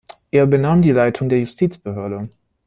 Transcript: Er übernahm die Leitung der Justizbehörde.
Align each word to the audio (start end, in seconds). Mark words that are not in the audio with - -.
Er 0.31 0.45
übernahm 0.45 0.81
die 0.81 0.89
Leitung 0.89 1.29
der 1.29 1.37
Justizbehörde. 1.37 2.27